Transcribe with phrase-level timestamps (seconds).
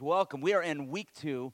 [0.00, 0.40] Welcome.
[0.40, 1.52] We are in week two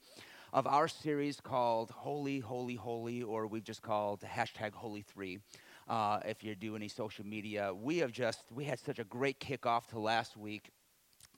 [0.52, 5.40] of our series called Holy, Holy, Holy, or we've just called hashtag Holy Three.
[5.88, 9.40] Uh, if you do any social media, we have just we had such a great
[9.40, 10.70] kickoff to last week.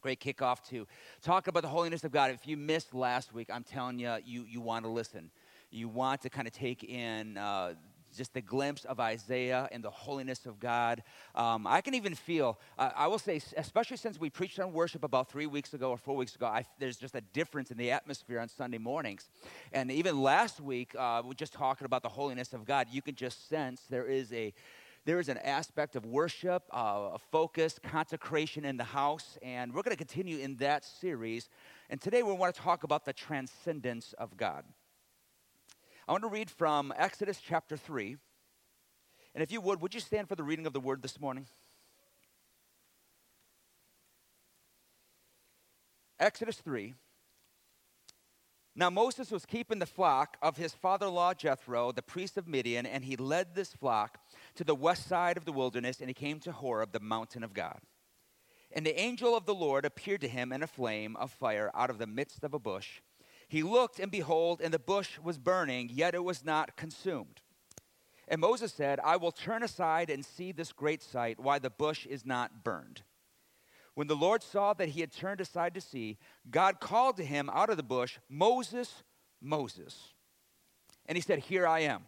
[0.03, 0.87] Great kickoff to
[1.23, 2.33] talk about the holiness of God.
[2.33, 5.31] If you missed last week, I'm telling you, you you want to listen.
[5.71, 7.75] You want to kind of take in uh,
[8.17, 11.03] just the glimpse of Isaiah and the holiness of God.
[11.35, 15.05] Um, I can even feel, uh, I will say, especially since we preached on worship
[15.05, 17.91] about three weeks ago or four weeks ago, I, there's just a difference in the
[17.91, 19.29] atmosphere on Sunday mornings.
[19.73, 23.15] And even last week, uh, we just talking about the holiness of God, you can
[23.15, 24.53] just sense there is a
[25.07, 29.83] there is an aspect of worship, uh, a focus, consecration in the house, and we're
[29.83, 31.49] going to continue in that series.
[31.89, 34.65] And today we want to talk about the transcendence of God.
[36.11, 38.17] I want to read from Exodus chapter 3.
[39.33, 41.47] And if you would, would you stand for the reading of the word this morning?
[46.19, 46.95] Exodus 3.
[48.75, 52.49] Now Moses was keeping the flock of his father in law Jethro, the priest of
[52.49, 54.19] Midian, and he led this flock
[54.57, 57.55] to the west side of the wilderness, and he came to Horeb, the mountain of
[57.55, 57.79] God.
[58.73, 61.89] And the angel of the Lord appeared to him in a flame of fire out
[61.89, 63.01] of the midst of a bush.
[63.51, 67.41] He looked, and behold, and the bush was burning, yet it was not consumed.
[68.29, 72.07] And Moses said, I will turn aside and see this great sight, why the bush
[72.07, 73.03] is not burned.
[73.95, 76.17] When the Lord saw that he had turned aside to see,
[76.49, 79.03] God called to him out of the bush, Moses,
[79.41, 80.15] Moses.
[81.07, 82.03] And he said, Here I am.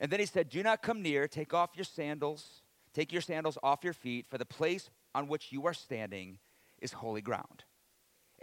[0.00, 2.62] And then he said, Do not come near, take off your sandals,
[2.94, 6.38] take your sandals off your feet, for the place on which you are standing
[6.80, 7.64] is holy ground.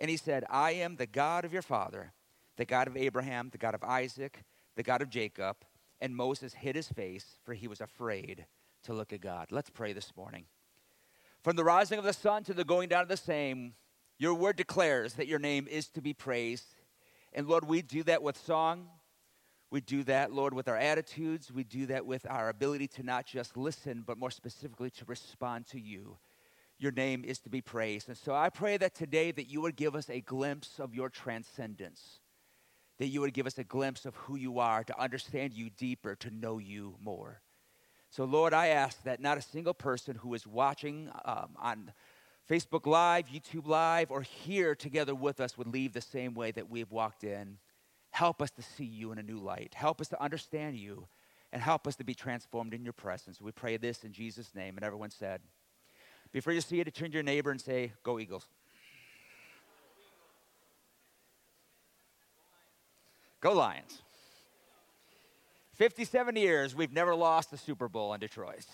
[0.01, 2.11] And he said, I am the God of your father,
[2.57, 4.43] the God of Abraham, the God of Isaac,
[4.75, 5.57] the God of Jacob.
[6.01, 8.47] And Moses hid his face, for he was afraid
[8.83, 9.51] to look at God.
[9.51, 10.45] Let's pray this morning.
[11.43, 13.75] From the rising of the sun to the going down of the same,
[14.17, 16.77] your word declares that your name is to be praised.
[17.31, 18.87] And Lord, we do that with song.
[19.69, 21.51] We do that, Lord, with our attitudes.
[21.51, 25.67] We do that with our ability to not just listen, but more specifically to respond
[25.67, 26.17] to you
[26.81, 28.07] your name is to be praised.
[28.07, 31.09] And so I pray that today that you would give us a glimpse of your
[31.09, 32.19] transcendence,
[32.97, 36.15] that you would give us a glimpse of who you are, to understand you deeper,
[36.15, 37.41] to know you more.
[38.09, 41.93] So, Lord, I ask that not a single person who is watching um, on
[42.49, 46.69] Facebook Live, YouTube Live, or here together with us would leave the same way that
[46.69, 47.57] we've walked in.
[48.09, 49.73] Help us to see you in a new light.
[49.75, 51.07] Help us to understand you,
[51.53, 53.39] and help us to be transformed in your presence.
[53.39, 54.75] We pray this in Jesus' name.
[54.77, 55.41] And everyone said,
[56.31, 58.47] before you see it, turn to your neighbor and say, Go Eagles.
[63.41, 64.01] Go Lions.
[65.73, 68.65] 57 years, we've never lost the Super Bowl in Detroit.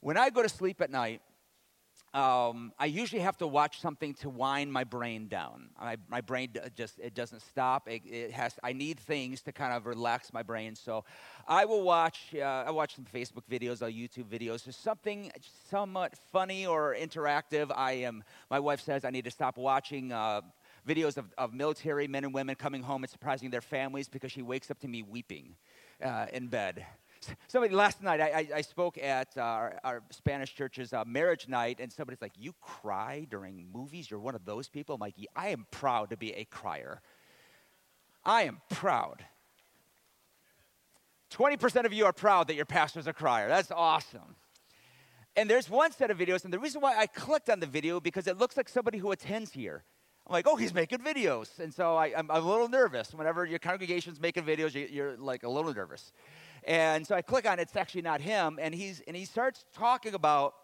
[0.00, 1.20] When I go to sleep at night,
[2.12, 5.68] um, I usually have to watch something to wind my brain down.
[5.80, 7.88] My, my brain just it doesn't stop.
[7.88, 8.58] It, it, has.
[8.64, 10.74] I need things to kind of relax my brain.
[10.74, 11.04] So
[11.46, 12.34] I will watch.
[12.34, 14.64] Uh, I watch some Facebook videos, or YouTube videos.
[14.64, 15.30] There's something
[15.70, 17.70] somewhat funny or interactive.
[17.74, 18.24] I am.
[18.50, 20.12] My wife says I need to stop watching.
[20.12, 20.40] Uh,
[20.88, 24.40] videos of, of military men and women coming home and surprising their families because she
[24.40, 25.54] wakes up to me weeping
[26.02, 26.86] uh, in bed.
[27.48, 31.78] Somebody last night, I, I, I spoke at our, our, Spanish church's uh, marriage night,
[31.80, 34.10] and somebody's like, "You cry during movies?
[34.10, 37.02] You're one of those people." I'm like, "I am proud to be a crier.
[38.24, 39.24] I am proud."
[41.30, 43.48] 20% of you are proud that your pastor's a crier.
[43.48, 44.34] That's awesome.
[45.36, 48.00] And there's one set of videos, and the reason why I clicked on the video
[48.00, 49.84] because it looks like somebody who attends here.
[50.26, 51.58] I'm like, oh, he's making videos.
[51.58, 53.14] And so I, am a little nervous.
[53.14, 56.12] Whenever your congregation's making videos, you, you're like a little nervous.
[56.64, 58.58] And so I click on it, it's actually not him.
[58.60, 60.54] And, he's, and he starts talking about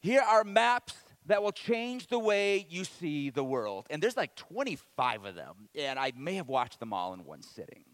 [0.00, 0.94] here are maps
[1.26, 3.86] that will change the way you see the world.
[3.88, 5.68] And there's like 25 of them.
[5.74, 7.84] And I may have watched them all in one sitting,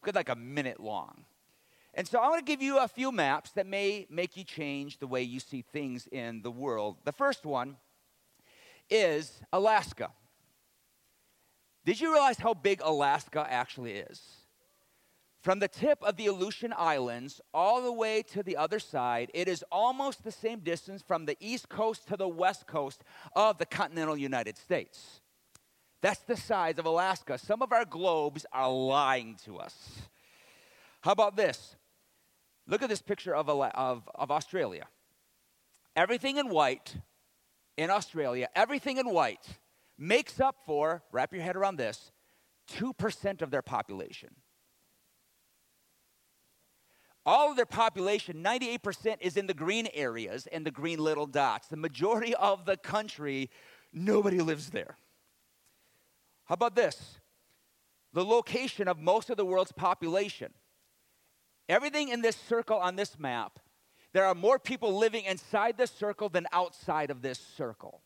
[0.00, 1.24] because like a minute long.
[1.94, 4.98] And so I want to give you a few maps that may make you change
[4.98, 6.98] the way you see things in the world.
[7.04, 7.76] The first one
[8.90, 10.12] is Alaska.
[11.84, 14.20] Did you realize how big Alaska actually is?
[15.40, 19.46] From the tip of the Aleutian Islands all the way to the other side, it
[19.46, 23.04] is almost the same distance from the east coast to the west coast
[23.36, 25.20] of the continental United States.
[26.00, 27.38] That's the size of Alaska.
[27.38, 29.74] Some of our globes are lying to us.
[31.02, 31.76] How about this?
[32.66, 34.86] Look at this picture of, of, of Australia.
[35.96, 36.96] Everything in white
[37.76, 39.46] in Australia, everything in white
[39.96, 42.10] makes up for, wrap your head around this,
[42.72, 44.34] 2% of their population.
[47.28, 51.68] All of their population, 98%, is in the green areas and the green little dots.
[51.68, 53.50] The majority of the country,
[53.92, 54.96] nobody lives there.
[56.46, 57.18] How about this?
[58.14, 60.54] The location of most of the world's population.
[61.68, 63.58] Everything in this circle on this map,
[64.14, 68.00] there are more people living inside this circle than outside of this circle.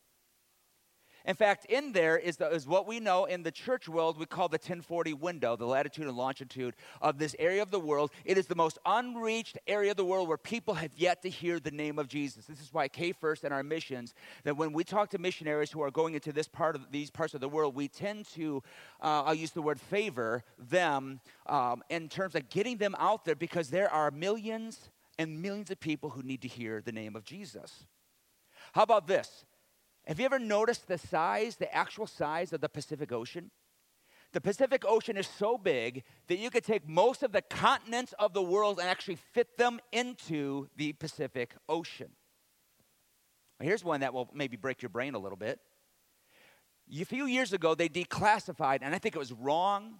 [1.25, 4.25] In fact, in there is, the, is what we know in the church world we
[4.25, 8.11] call the 1040 window, the latitude and longitude of this area of the world.
[8.25, 11.61] It is the most unreached area of the world where people have yet to hear
[11.61, 12.45] the name of Jesus.
[12.45, 15.81] This is why K First and our missions, that when we talk to missionaries who
[15.81, 18.61] are going into this part of these parts of the world, we tend to,
[19.01, 23.35] uh, I'll use the word favor them um, in terms of getting them out there
[23.35, 27.23] because there are millions and millions of people who need to hear the name of
[27.23, 27.85] Jesus.
[28.73, 29.45] How about this?
[30.05, 33.51] Have you ever noticed the size, the actual size of the Pacific Ocean?
[34.33, 38.33] The Pacific Ocean is so big that you could take most of the continents of
[38.33, 42.09] the world and actually fit them into the Pacific Ocean.
[43.59, 45.59] Here's one that will maybe break your brain a little bit.
[46.91, 49.99] A few years ago, they declassified, and I think it was wrong.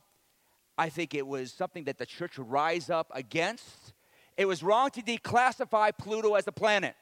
[0.78, 3.94] I think it was something that the church would rise up against.
[4.36, 6.96] It was wrong to declassify Pluto as a planet.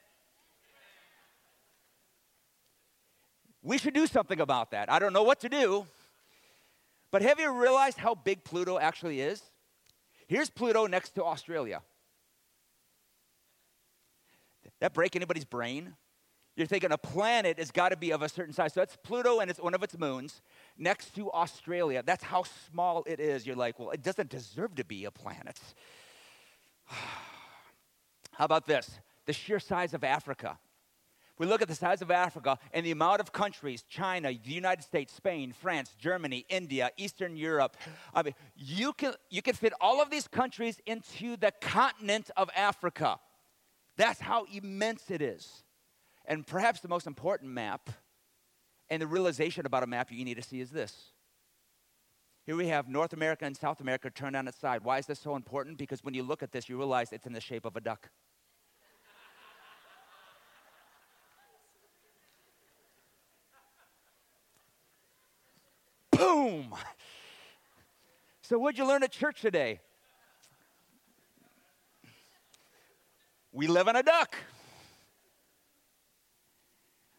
[3.63, 4.91] We should do something about that.
[4.91, 5.85] I don't know what to do.
[7.11, 9.41] But have you realized how big Pluto actually is?
[10.27, 11.81] Here's Pluto next to Australia.
[14.79, 15.93] That break anybody's brain?
[16.55, 18.73] You're thinking a planet has got to be of a certain size.
[18.73, 20.41] So that's Pluto and it's one of its moons
[20.77, 22.03] next to Australia.
[22.05, 23.45] That's how small it is.
[23.45, 25.59] You're like, well, it doesn't deserve to be a planet.
[26.87, 28.89] how about this?
[29.25, 30.57] The sheer size of Africa.
[31.41, 34.83] We look at the size of Africa and the amount of countries China, the United
[34.83, 37.77] States, Spain, France, Germany, India, Eastern Europe.
[38.13, 42.51] I mean, you can, you can fit all of these countries into the continent of
[42.55, 43.17] Africa.
[43.97, 45.63] That's how immense it is.
[46.25, 47.89] And perhaps the most important map
[48.91, 50.95] and the realization about a map you need to see is this.
[52.45, 54.83] Here we have North America and South America turned on its side.
[54.83, 55.79] Why is this so important?
[55.79, 58.11] Because when you look at this, you realize it's in the shape of a duck.
[66.41, 66.73] Boom!
[68.43, 69.79] So, what'd you learn at church today?
[73.53, 74.35] We live on a duck.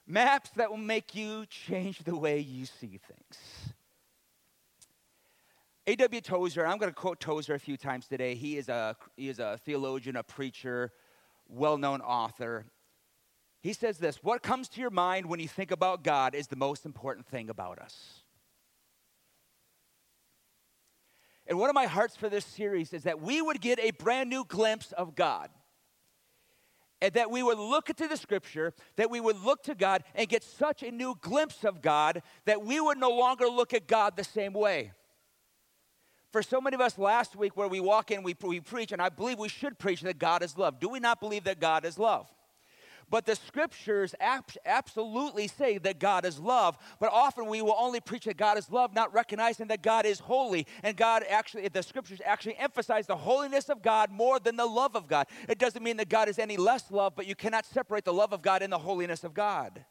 [0.06, 3.72] Maps that will make you change the way you see things.
[5.86, 6.20] A.W.
[6.20, 8.34] Tozer, I'm going to quote Tozer a few times today.
[8.34, 10.92] He is a, he is a theologian, a preacher,
[11.48, 12.66] well known author.
[13.62, 16.56] He says this What comes to your mind when you think about God is the
[16.56, 18.21] most important thing about us.
[21.52, 24.30] And one of my hearts for this series is that we would get a brand
[24.30, 25.50] new glimpse of God.
[27.02, 30.26] And that we would look into the scripture, that we would look to God and
[30.30, 34.16] get such a new glimpse of God that we would no longer look at God
[34.16, 34.92] the same way.
[36.30, 39.02] For so many of us last week, where we walk in, we, we preach, and
[39.02, 40.80] I believe we should preach that God is love.
[40.80, 42.32] Do we not believe that God is love?
[43.12, 46.78] But the scriptures ab- absolutely say that God is love.
[46.98, 50.18] But often we will only preach that God is love, not recognizing that God is
[50.18, 50.66] holy.
[50.82, 54.96] And God actually, the scriptures actually emphasize the holiness of God more than the love
[54.96, 55.26] of God.
[55.46, 58.32] It doesn't mean that God is any less love, but you cannot separate the love
[58.32, 59.84] of God and the holiness of God.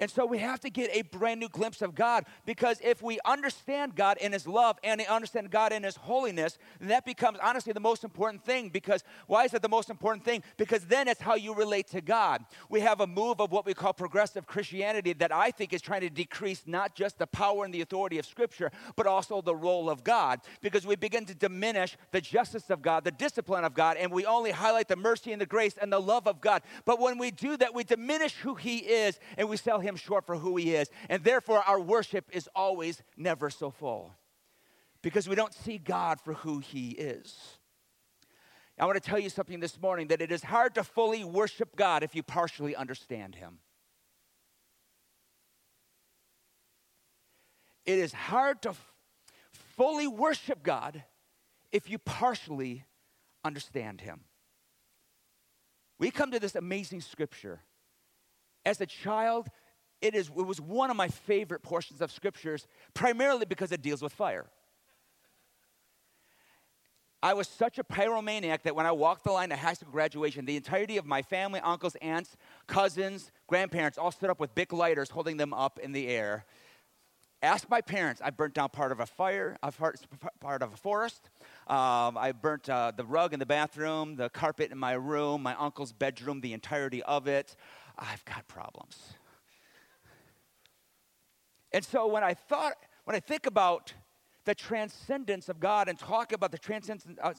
[0.00, 3.18] And so we have to get a brand new glimpse of God because if we
[3.26, 7.38] understand God in His love and we understand God in His holiness, then that becomes
[7.42, 8.70] honestly the most important thing.
[8.70, 10.42] Because why is that the most important thing?
[10.56, 12.44] Because then it's how you relate to God.
[12.70, 16.00] We have a move of what we call progressive Christianity that I think is trying
[16.00, 19.90] to decrease not just the power and the authority of Scripture, but also the role
[19.90, 20.40] of God.
[20.62, 24.24] Because we begin to diminish the justice of God, the discipline of God, and we
[24.24, 26.62] only highlight the mercy and the grace and the love of God.
[26.86, 29.96] But when we do that, we diminish who He is and we sell Him him
[29.96, 30.88] short for who he is.
[31.10, 34.14] And therefore, our worship is always never so full
[35.02, 37.58] because we don't see God for who he is.
[38.78, 41.76] I want to tell you something this morning that it is hard to fully worship
[41.76, 43.58] God if you partially understand him.
[47.84, 48.92] It is hard to f-
[49.76, 51.04] fully worship God
[51.72, 52.84] if you partially
[53.44, 54.20] understand him.
[55.98, 57.60] We come to this amazing scripture.
[58.64, 59.48] As a child,
[60.00, 64.02] it, is, it was one of my favorite portions of scriptures, primarily because it deals
[64.02, 64.46] with fire.
[67.22, 70.46] I was such a pyromaniac that when I walked the line at high school graduation,
[70.46, 75.10] the entirety of my family, uncles, aunts, cousins, grandparents all stood up with big lighters
[75.10, 76.46] holding them up in the air.
[77.42, 78.22] Ask my parents.
[78.24, 79.58] I burnt down part of a fire,
[80.40, 81.28] part of a forest.
[81.66, 85.54] Um, I burnt uh, the rug in the bathroom, the carpet in my room, my
[85.56, 87.54] uncle's bedroom, the entirety of it.
[87.98, 89.14] I've got problems.
[91.72, 92.74] And so when I thought,
[93.04, 93.92] when I think about
[94.44, 97.32] the transcendence of God and talk about the transcendence, uh,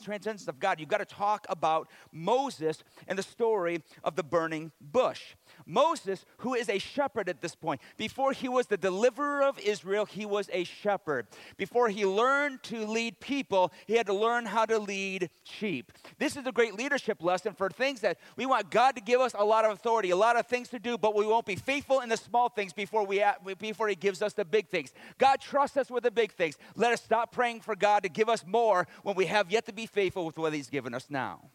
[0.48, 5.36] of God, you've got to talk about Moses and the story of the burning bush.
[5.66, 10.06] Moses, who is a shepherd at this point, before he was the deliverer of Israel,
[10.06, 11.28] he was a shepherd.
[11.58, 15.92] Before he learned to lead people, he had to learn how to lead sheep.
[16.18, 19.34] This is a great leadership lesson for things that we want God to give us
[19.38, 22.02] a lot of authority, a lot of things to do, but we won't be faithful
[22.02, 23.24] in the small things before, we,
[23.60, 24.94] before he gives us the big things.
[25.18, 26.58] God trusts us with the big things.
[26.76, 29.74] Let us stop praying for God to give us more when we have yet to
[29.74, 31.50] be faithful with what he's given us now.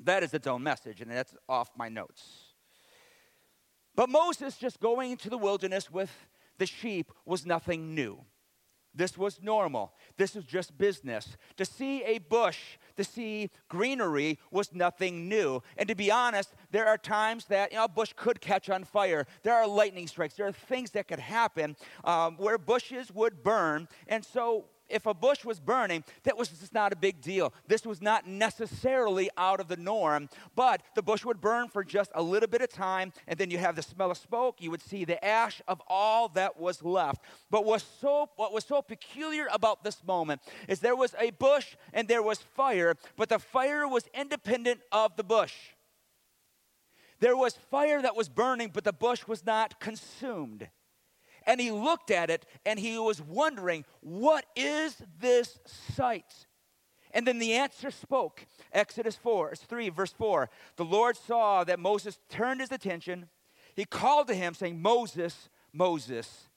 [0.00, 2.52] That is its own message, and that's off my notes.
[3.94, 6.10] But Moses just going into the wilderness with
[6.58, 8.24] the sheep was nothing new.
[8.94, 9.94] This was normal.
[10.16, 11.36] This was just business.
[11.56, 15.62] To see a bush, to see greenery was nothing new.
[15.78, 18.84] And to be honest, there are times that you know, a bush could catch on
[18.84, 19.26] fire.
[19.42, 20.34] There are lightning strikes.
[20.34, 23.88] There are things that could happen um, where bushes would burn.
[24.08, 27.52] And so if a bush was burning, that was just not a big deal.
[27.66, 32.10] This was not necessarily out of the norm, but the bush would burn for just
[32.14, 34.60] a little bit of time, and then you have the smell of smoke.
[34.60, 37.24] You would see the ash of all that was left.
[37.50, 41.76] But was so, what was so peculiar about this moment is there was a bush
[41.92, 45.54] and there was fire, but the fire was independent of the bush.
[47.20, 50.68] There was fire that was burning, but the bush was not consumed
[51.46, 55.58] and he looked at it and he was wondering, What is this
[55.94, 56.46] sight?
[57.12, 58.46] And then the answer spoke.
[58.72, 60.48] Exodus 4, 3, verse 4.
[60.76, 63.28] The Lord saw that Moses turned his attention.
[63.76, 66.48] He called to him, saying, Moses, Moses.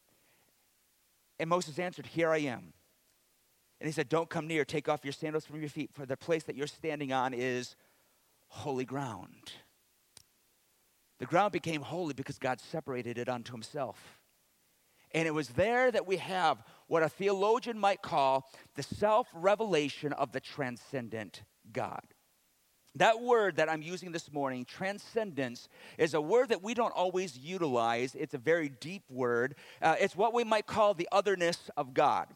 [1.39, 2.73] And Moses answered, Here I am.
[3.81, 4.63] And he said, Don't come near.
[4.63, 7.75] Take off your sandals from your feet, for the place that you're standing on is
[8.47, 9.51] holy ground.
[11.19, 14.19] The ground became holy because God separated it unto himself.
[15.15, 20.11] And it was there that we have what a theologian might call the self revelation
[20.11, 22.01] of the transcendent God.
[22.95, 27.37] That word that I'm using this morning, transcendence, is a word that we don't always
[27.37, 28.13] utilize.
[28.13, 29.55] It's a very deep word.
[29.81, 32.27] Uh, it's what we might call the otherness of God.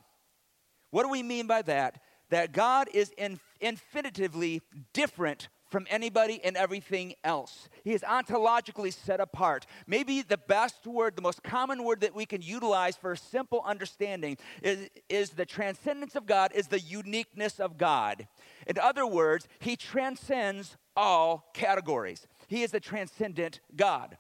[0.92, 2.02] What do we mean by that?
[2.30, 4.62] That God is in, infinitively
[4.94, 7.70] different from anybody and everything else.
[7.84, 9.66] He is ontologically set apart.
[9.88, 13.62] Maybe the best word, the most common word that we can utilize for a simple
[13.66, 18.28] understanding is, is the transcendence of God, is the uniqueness of God.
[18.68, 22.28] In other words, He transcends all categories.
[22.48, 24.18] He is the transcendent God.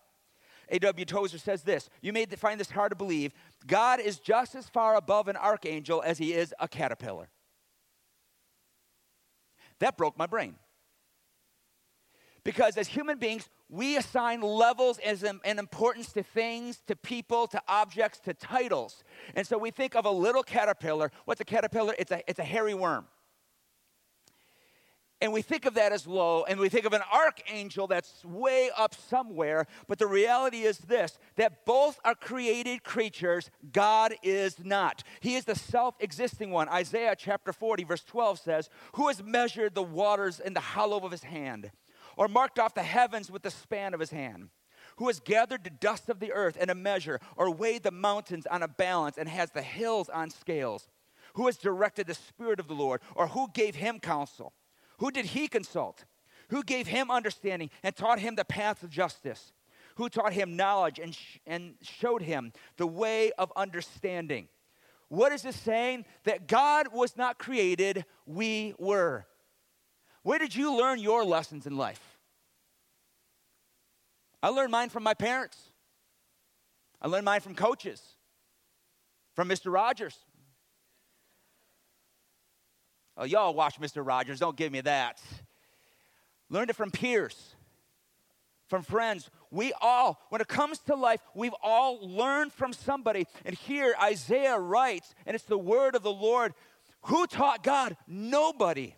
[0.71, 1.05] A.W.
[1.05, 3.33] Tozer says this You may find this hard to believe.
[3.65, 7.29] God is just as far above an archangel as he is a caterpillar.
[9.79, 10.55] That broke my brain.
[12.43, 18.19] Because as human beings, we assign levels and importance to things, to people, to objects,
[18.21, 19.03] to titles.
[19.35, 21.11] And so we think of a little caterpillar.
[21.25, 21.93] What's a caterpillar?
[21.99, 23.05] It's a, it's a hairy worm.
[25.21, 28.69] And we think of that as low, and we think of an archangel that's way
[28.77, 29.67] up somewhere.
[29.87, 35.03] But the reality is this that both are created creatures, God is not.
[35.19, 36.69] He is the self existing one.
[36.69, 41.11] Isaiah chapter 40, verse 12 says, Who has measured the waters in the hollow of
[41.11, 41.69] his hand?
[42.19, 44.49] Or marked off the heavens with the span of his hand?
[44.97, 48.45] Who has gathered the dust of the earth in a measure, or weighed the mountains
[48.45, 50.89] on a balance, and has the hills on scales?
[51.35, 54.51] Who has directed the Spirit of the Lord, or who gave him counsel?
[54.97, 56.03] Who did he consult?
[56.49, 59.53] Who gave him understanding and taught him the paths of justice?
[59.95, 64.49] Who taught him knowledge and, sh- and showed him the way of understanding?
[65.07, 66.03] What is this saying?
[66.25, 69.25] That God was not created, we were.
[70.23, 72.08] Where did you learn your lessons in life?
[74.41, 75.57] I learned mine from my parents.
[77.01, 78.01] I learned mine from coaches,
[79.35, 79.71] from Mr.
[79.71, 80.17] Rogers.
[83.17, 84.05] Oh, y'all watch Mr.
[84.05, 84.39] Rogers.
[84.39, 85.21] Don't give me that.
[86.49, 87.55] Learned it from peers,
[88.67, 89.29] from friends.
[89.51, 93.27] We all, when it comes to life, we've all learned from somebody.
[93.45, 96.53] And here Isaiah writes, and it's the word of the Lord.
[97.03, 97.97] Who taught God?
[98.07, 98.95] Nobody.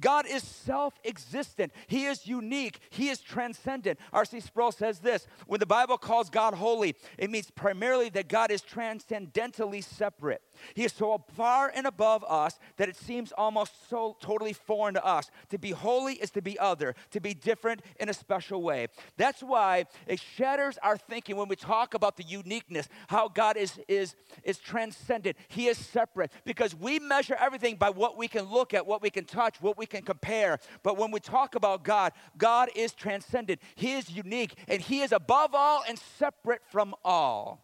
[0.00, 1.72] God is self existent.
[1.86, 2.80] He is unique.
[2.90, 3.98] He is transcendent.
[4.12, 4.40] R.C.
[4.40, 8.62] Sproul says this when the Bible calls God holy, it means primarily that God is
[8.62, 10.42] transcendentally separate.
[10.74, 15.04] He is so far and above us that it seems almost so totally foreign to
[15.04, 15.30] us.
[15.50, 18.88] To be holy is to be other, to be different in a special way.
[19.16, 23.78] That's why it shatters our thinking when we talk about the uniqueness, how God is,
[23.88, 25.36] is, is transcendent.
[25.48, 29.10] He is separate because we measure everything by what we can look at, what we
[29.10, 30.58] can touch, what we can compare.
[30.82, 33.60] But when we talk about God, God is transcendent.
[33.74, 37.63] He is unique and He is above all and separate from all.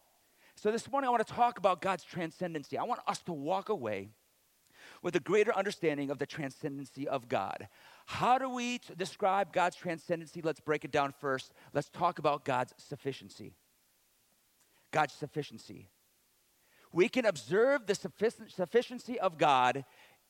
[0.61, 2.77] So this morning I want to talk about God's transcendency.
[2.77, 4.09] I want us to walk away
[5.01, 7.67] with a greater understanding of the transcendency of God.
[8.05, 10.39] How do we describe God's transcendency?
[10.39, 11.51] Let's break it down first.
[11.73, 13.55] Let's talk about God's sufficiency.
[14.91, 15.87] God's sufficiency.
[16.91, 19.83] We can observe the sufficiency of God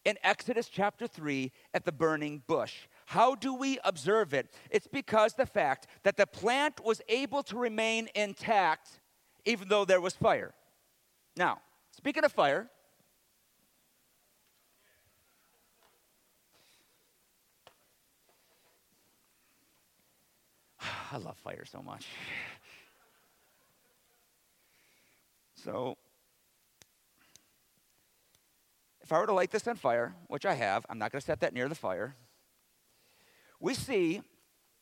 [0.06, 2.88] in Exodus chapter 3 at the burning bush.
[3.08, 4.48] How do we observe it?
[4.70, 9.01] It's because the fact that the plant was able to remain intact
[9.46, 10.54] even though there was fire.
[11.36, 12.70] Now, speaking of fire,
[21.12, 22.06] I love fire so much.
[25.64, 25.96] So,
[29.04, 31.26] if I were to light this on fire, which I have, I'm not going to
[31.26, 32.16] set that near the fire.
[33.60, 34.22] We see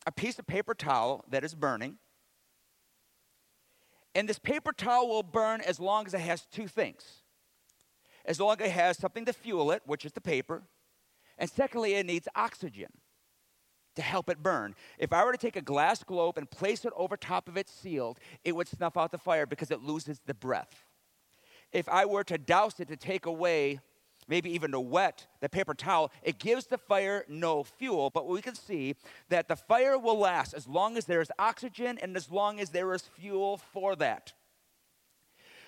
[0.06, 1.98] a piece of paper towel that is burning.
[4.14, 7.22] And this paper towel will burn as long as it has two things.
[8.24, 10.62] As long as it has something to fuel it, which is the paper,
[11.38, 12.88] and secondly, it needs oxygen
[13.96, 14.74] to help it burn.
[14.98, 17.68] If I were to take a glass globe and place it over top of it
[17.68, 20.84] sealed, it would snuff out the fire because it loses the breath.
[21.72, 23.80] If I were to douse it to take away
[24.30, 28.08] maybe even to wet the paper towel, it gives the fire no fuel.
[28.08, 28.94] But we can see
[29.28, 32.70] that the fire will last as long as there is oxygen and as long as
[32.70, 34.32] there is fuel for that.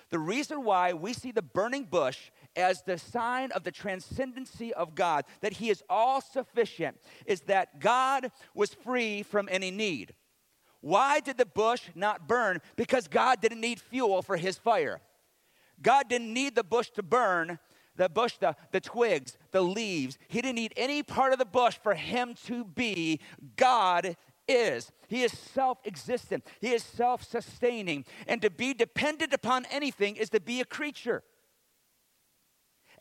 [0.09, 4.95] The reason why we see the burning bush as the sign of the transcendency of
[4.95, 10.13] God, that He is all sufficient, is that God was free from any need.
[10.81, 12.61] Why did the bush not burn?
[12.75, 15.01] Because God didn't need fuel for His fire.
[15.81, 17.57] God didn't need the bush to burn
[17.95, 20.17] the bush, the, the twigs, the leaves.
[20.27, 23.19] He didn't need any part of the bush for him to be.
[23.55, 24.15] God
[24.47, 24.91] is.
[25.07, 28.05] He is self existent, He is self sustaining.
[28.27, 31.23] And to be dependent upon anything is to be a creature.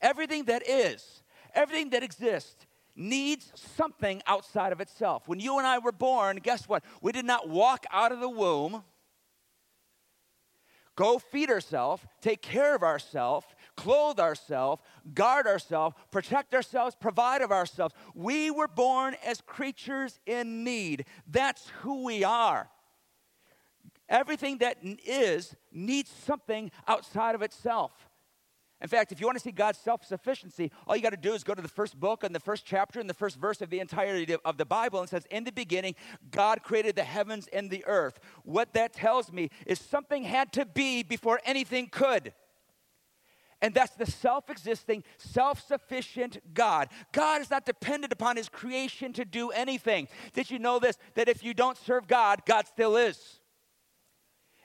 [0.00, 1.22] Everything that is,
[1.54, 5.28] everything that exists, needs something outside of itself.
[5.28, 6.84] When you and I were born, guess what?
[7.00, 8.82] We did not walk out of the womb,
[10.96, 14.82] go feed ourselves, take care of ourselves, clothe ourselves,
[15.14, 17.94] guard ourselves, protect ourselves, provide of ourselves.
[18.14, 21.04] We were born as creatures in need.
[21.26, 22.68] That's who we are.
[24.08, 27.92] Everything that is needs something outside of itself.
[28.82, 31.34] In fact, if you want to see God's self sufficiency, all you got to do
[31.34, 33.70] is go to the first book and the first chapter and the first verse of
[33.70, 35.94] the entirety of the Bible and says, In the beginning,
[36.32, 38.18] God created the heavens and the earth.
[38.42, 42.32] What that tells me is something had to be before anything could.
[43.62, 46.88] And that's the self existing, self sufficient God.
[47.12, 50.08] God is not dependent upon his creation to do anything.
[50.34, 50.98] Did you know this?
[51.14, 53.40] That if you don't serve God, God still is.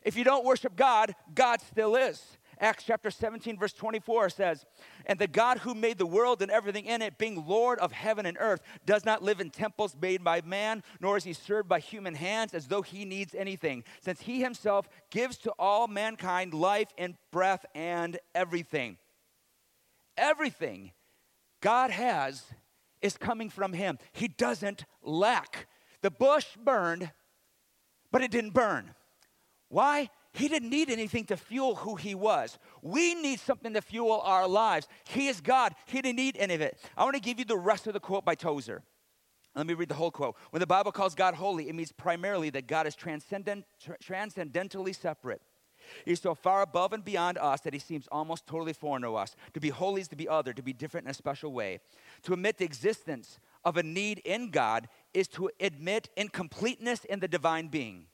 [0.03, 2.36] If you don't worship God, God still is.
[2.59, 4.65] Acts chapter 17, verse 24 says,
[5.05, 8.25] And the God who made the world and everything in it, being Lord of heaven
[8.25, 11.79] and earth, does not live in temples made by man, nor is he served by
[11.79, 16.89] human hands as though he needs anything, since he himself gives to all mankind life
[16.97, 18.97] and breath and everything.
[20.17, 20.93] Everything
[21.61, 22.43] God has
[23.01, 23.99] is coming from him.
[24.13, 25.67] He doesn't lack.
[26.01, 27.11] The bush burned,
[28.11, 28.95] but it didn't burn.
[29.69, 30.09] Why?
[30.33, 32.59] He didn't need anything to fuel who he was.
[32.81, 34.87] We need something to fuel our lives.
[35.09, 35.73] He is God.
[35.85, 36.77] He didn't need any of it.
[36.95, 38.83] I want to give you the rest of the quote by Tozer.
[39.55, 40.35] Let me read the whole quote.
[40.51, 43.65] When the Bible calls God holy, it means primarily that God is transcendent,
[44.03, 45.41] transcendentally separate.
[46.05, 49.35] He's so far above and beyond us that he seems almost totally foreign to us.
[49.53, 51.79] To be holy is to be other, to be different in a special way.
[52.23, 57.27] To admit the existence of a need in God is to admit incompleteness in the
[57.27, 58.05] divine being.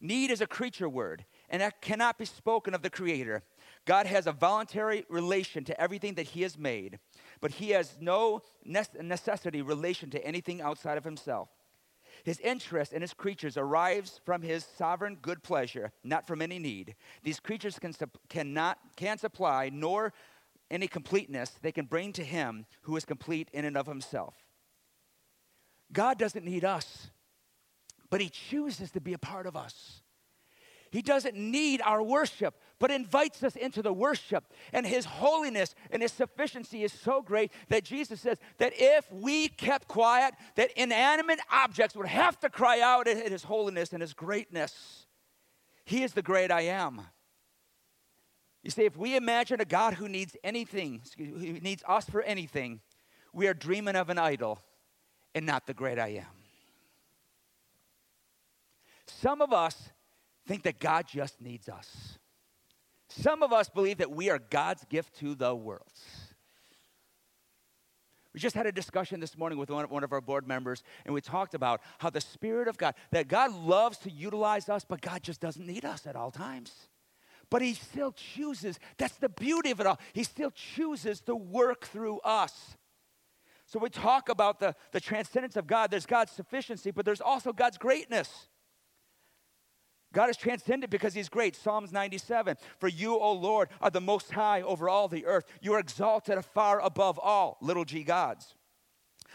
[0.00, 3.42] Need is a creature word and that cannot be spoken of the Creator.
[3.84, 6.98] God has a voluntary relation to everything that He has made,
[7.40, 11.48] but He has no necessity relation to anything outside of Himself.
[12.24, 16.96] His interest in His creatures arrives from His sovereign good pleasure, not from any need.
[17.22, 17.94] These creatures can,
[18.28, 20.12] cannot, can supply nor
[20.70, 24.34] any completeness they can bring to Him who is complete in and of Himself.
[25.92, 27.10] God doesn't need us,
[28.10, 30.02] but He chooses to be a part of us.
[30.90, 34.44] He doesn't need our worship, but invites us into the worship.
[34.72, 39.48] And His holiness and His sufficiency is so great that Jesus says that if we
[39.48, 44.14] kept quiet, that inanimate objects would have to cry out at His holiness and His
[44.14, 45.06] greatness.
[45.84, 47.02] He is the great I am.
[48.62, 52.80] You see, if we imagine a God who needs anything, who needs us for anything,
[53.32, 54.60] we are dreaming of an idol
[55.34, 56.26] and not the great I am.
[59.06, 59.90] Some of us
[60.46, 62.18] think that God just needs us.
[63.08, 65.82] Some of us believe that we are God's gift to the world.
[68.34, 71.22] We just had a discussion this morning with one, of our board members, and we
[71.22, 75.22] talked about how the Spirit of God, that God loves to utilize us, but God
[75.22, 76.88] just doesn't need us at all times.
[77.48, 79.98] But He still chooses, that's the beauty of it all.
[80.12, 82.76] He still chooses to work through us.
[83.64, 85.90] So we talk about the, the transcendence of God.
[85.90, 88.48] There's God's sufficiency, but there's also God's greatness.
[90.12, 91.56] God is transcendent because He's great.
[91.56, 95.44] Psalms 97 For you, O Lord, are the most high over all the earth.
[95.60, 98.54] You are exalted far above all little g gods.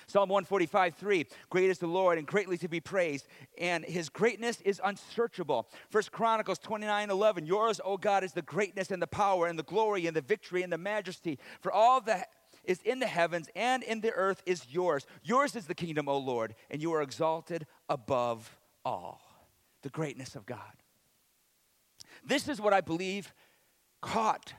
[0.07, 4.59] Psalm 145, 3, great is the Lord and greatly to be praised, and his greatness
[4.61, 5.69] is unsearchable.
[5.89, 9.63] First Chronicles 29, 11, yours, O God, is the greatness and the power and the
[9.63, 11.39] glory and the victory and the majesty.
[11.61, 12.27] For all that
[12.65, 15.05] is in the heavens and in the earth is yours.
[15.23, 19.30] Yours is the kingdom, O Lord, and you are exalted above all
[19.81, 20.59] the greatness of God.
[22.25, 23.33] This is what I believe
[24.01, 24.53] caught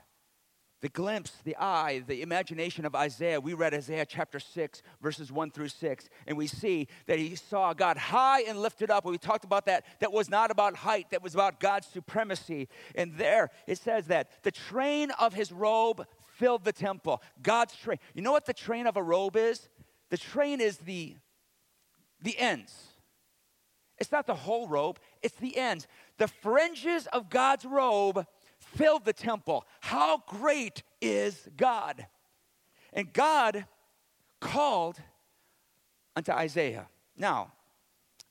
[0.83, 3.39] the glimpse, the eye, the imagination of Isaiah.
[3.39, 7.71] We read Isaiah chapter 6, verses 1 through 6, and we see that he saw
[7.71, 9.05] God high and lifted up.
[9.05, 9.85] We talked about that.
[10.01, 12.67] That was not about height, that was about God's supremacy.
[12.95, 17.21] And there it says that the train of his robe filled the temple.
[17.41, 17.97] God's train.
[18.13, 19.69] You know what the train of a robe is?
[20.09, 21.15] The train is the,
[22.21, 22.73] the ends.
[23.99, 25.87] It's not the whole robe, it's the ends.
[26.17, 28.25] The fringes of God's robe
[28.59, 29.65] filled the temple.
[29.81, 32.07] How great is God?
[32.91, 33.65] And God
[34.39, 34.99] called
[36.15, 36.87] unto Isaiah.
[37.15, 37.53] Now,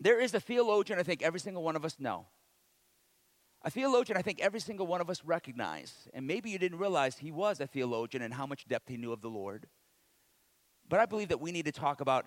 [0.00, 2.26] there is a theologian I think every single one of us know.
[3.64, 6.08] A theologian I think every single one of us recognize.
[6.12, 9.12] And maybe you didn't realize he was a theologian and how much depth he knew
[9.12, 9.68] of the Lord.
[10.88, 12.26] But I believe that we need to talk about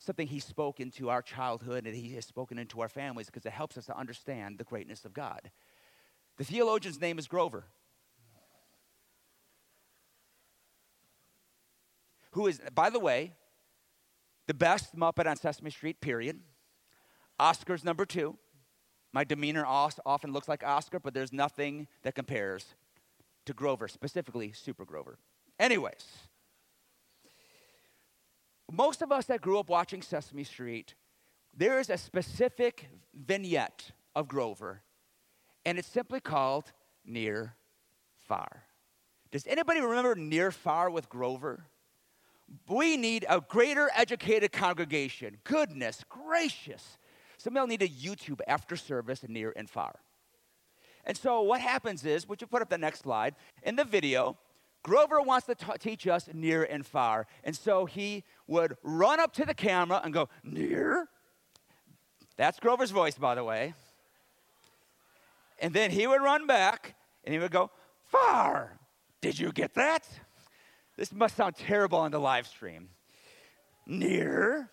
[0.00, 3.52] something he spoke into our childhood and he has spoken into our families because it
[3.52, 5.50] helps us to understand the greatness of God.
[6.38, 7.64] The theologian's name is Grover.
[12.32, 13.34] Who is, by the way,
[14.46, 16.40] the best Muppet on Sesame Street, period.
[17.38, 18.38] Oscar's number two.
[19.12, 22.74] My demeanor often looks like Oscar, but there's nothing that compares
[23.44, 25.18] to Grover, specifically Super Grover.
[25.58, 26.06] Anyways,
[28.72, 30.94] most of us that grew up watching Sesame Street,
[31.56, 34.82] there is a specific vignette of Grover,
[35.64, 36.72] and it's simply called
[37.04, 37.54] Near
[38.26, 38.64] Far.
[39.30, 41.66] Does anybody remember Near Far with Grover?
[42.68, 45.36] We need a greater educated congregation.
[45.44, 46.98] Goodness gracious.
[47.38, 50.00] Somebody will need a YouTube after service near and far.
[51.04, 53.34] And so what happens is, would you put up the next slide?
[53.62, 54.36] In the video,
[54.82, 57.26] Grover wants to t- teach us near and far.
[57.44, 61.08] And so he would run up to the camera and go, Near?
[62.36, 63.74] That's Grover's voice, by the way.
[65.60, 67.70] And then he would run back and he would go,
[68.06, 68.78] Far.
[69.20, 70.06] Did you get that?
[70.96, 72.88] This must sound terrible on the live stream.
[73.86, 74.68] Near.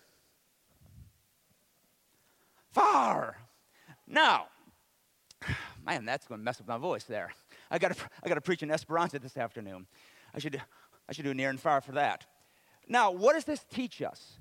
[2.72, 3.36] Far.
[4.06, 4.46] Now,
[5.86, 7.30] man, that's going to mess with my voice there.
[7.70, 9.86] I got to I got to preach in Esperanto this afternoon.
[10.34, 10.60] I should
[11.08, 12.26] I should do near and far for that.
[12.88, 14.38] Now, what does this teach us?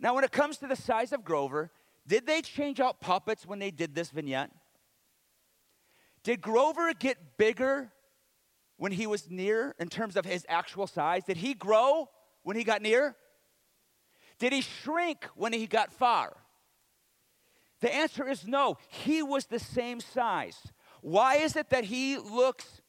[0.00, 1.70] Now, when it comes to the size of Grover,
[2.06, 4.50] did they change out puppets when they did this vignette?
[6.24, 7.92] Did Grover get bigger
[8.76, 11.24] when he was near in terms of his actual size?
[11.24, 12.08] Did he grow
[12.42, 13.14] when he got near?
[14.38, 16.36] Did he shrink when he got far?
[17.80, 18.78] The answer is no.
[18.88, 20.58] He was the same size.
[21.02, 22.80] Why is it that he looks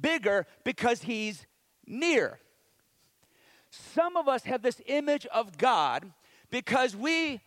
[0.00, 0.46] bigger?
[0.64, 1.46] Because he's
[1.86, 2.38] near.
[3.94, 6.12] Some of us have this image of God
[6.50, 7.40] because we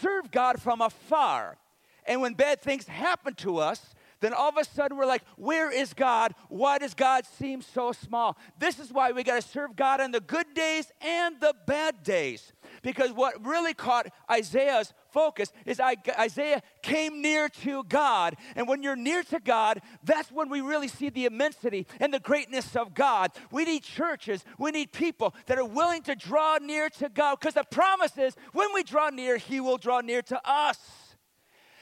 [0.00, 1.58] serve God from afar.
[2.06, 5.70] And when bad things happen to us, then all of a sudden we're like, where
[5.70, 6.34] is God?
[6.48, 8.36] Why does God seem so small?
[8.58, 12.02] This is why we got to serve God on the good days and the bad
[12.02, 12.52] days.
[12.86, 18.36] Because what really caught Isaiah's focus is Isaiah came near to God.
[18.54, 22.20] And when you're near to God, that's when we really see the immensity and the
[22.20, 23.32] greatness of God.
[23.50, 27.54] We need churches, we need people that are willing to draw near to God because
[27.54, 30.78] the promise is when we draw near, He will draw near to us.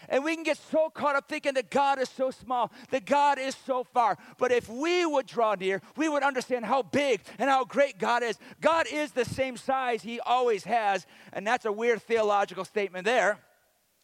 [0.09, 3.39] And we can get so caught up thinking that God is so small, that God
[3.39, 4.19] is so far.
[4.39, 8.23] But if we would draw near, we would understand how big and how great God
[8.23, 8.39] is.
[8.61, 11.07] God is the same size He always has.
[11.33, 13.39] And that's a weird theological statement there.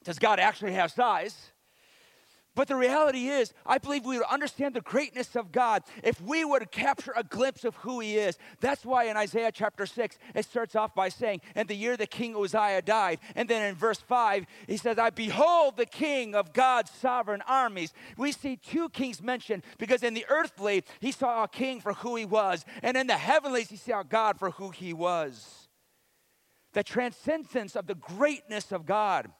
[0.05, 1.50] Does God actually have size?
[2.57, 6.45] But the reality is, I believe we would understand the greatness of God if we
[6.45, 8.39] would capture a glimpse of who He is.
[8.61, 12.11] That's why in Isaiah chapter 6, it starts off by saying, And the year that
[12.11, 13.21] King Uzziah died.
[13.37, 17.93] And then in verse 5, he says, I behold the King of God's sovereign armies.
[18.17, 22.17] We see two kings mentioned because in the earthly, he saw a king for who
[22.17, 22.65] he was.
[22.83, 25.69] And in the heavenlies, he saw God for who he was.
[26.73, 29.31] The transcendence of the greatness of God.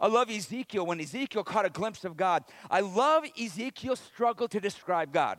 [0.00, 2.44] I love Ezekiel when Ezekiel caught a glimpse of God.
[2.70, 5.38] I love Ezekiel's struggle to describe God.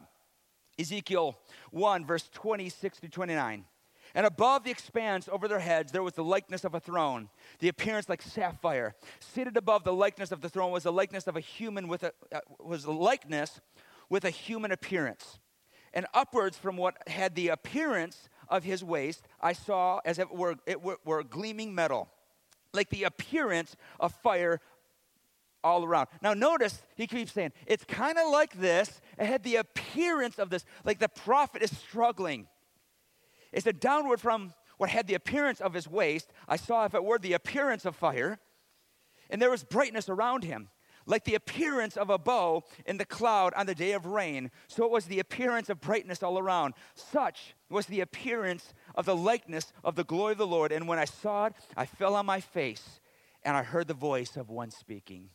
[0.79, 1.37] Ezekiel
[1.71, 3.65] 1, verse 26 through 29.
[4.15, 7.67] And above the expanse over their heads, there was the likeness of a throne, the
[7.67, 8.95] appearance like sapphire.
[9.19, 12.13] Seated above the likeness of the throne was the likeness of a human with a,
[12.31, 13.59] uh, was a likeness
[14.09, 15.39] with a human appearance.
[15.93, 20.35] And upwards from what had the appearance of his waist, I saw as if it
[20.35, 22.09] were, it were, were gleaming metal
[22.77, 24.61] like the appearance of fire
[25.63, 26.07] all around.
[26.21, 29.01] Now, notice he keeps saying, it's kind of like this.
[29.19, 32.47] It had the appearance of this, like the prophet is struggling.
[33.51, 36.31] It's a downward from what had the appearance of his waist.
[36.47, 38.39] I saw, if it were, the appearance of fire,
[39.29, 40.69] and there was brightness around him
[41.07, 44.51] like the appearance of a bow in the cloud on the day of rain.
[44.67, 46.75] So it was the appearance of brightness all around.
[46.93, 50.71] Such was the appearance of the likeness of the glory of the Lord.
[50.71, 52.99] And when I saw it, I fell on my face
[53.43, 55.29] and I heard the voice of one speaking.